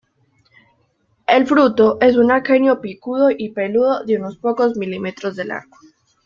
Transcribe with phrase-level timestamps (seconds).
[1.27, 5.77] El fruto es un aquenio picudo y peludo de unos pocos milímetros de largo.